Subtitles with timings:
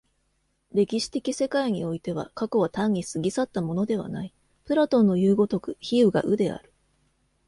[0.73, 4.33] 歴史的世界においては、過去は単に過ぎ去ったものではない、
[4.65, 6.73] プラトンのいう如く非有が有である。